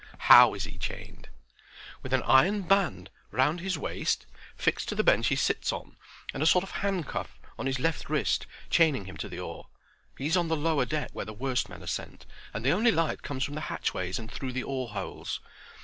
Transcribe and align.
"How 0.31 0.55
is 0.55 0.63
he 0.63 0.79
chained?" 0.79 1.29
"With 2.01 2.11
an 2.11 2.23
iron 2.23 2.63
band 2.63 3.11
round 3.29 3.59
his 3.59 3.77
waist 3.77 4.25
fixed 4.55 4.89
to 4.89 4.95
the 4.95 5.03
bench 5.03 5.27
he 5.27 5.35
sits 5.35 5.71
on, 5.71 5.95
and 6.33 6.41
a 6.41 6.47
sort 6.47 6.63
of 6.63 6.71
handcuff 6.71 7.37
on 7.59 7.67
his 7.67 7.79
left 7.79 8.09
wrist 8.09 8.47
chaining 8.71 9.05
him 9.05 9.15
to 9.17 9.29
the 9.29 9.39
oar. 9.39 9.67
He's 10.17 10.35
on 10.35 10.47
the 10.47 10.57
lower 10.57 10.85
deck 10.85 11.11
where 11.13 11.25
the 11.25 11.33
worst 11.33 11.69
men 11.69 11.83
are 11.83 11.85
sent, 11.85 12.25
and 12.51 12.65
the 12.65 12.71
only 12.71 12.89
light 12.91 13.21
comes 13.21 13.43
from 13.43 13.53
the 13.53 13.61
hatchways 13.69 14.17
and 14.17 14.31
through 14.31 14.53
the 14.53 14.63
oar 14.63 14.87
holes. 14.89 15.39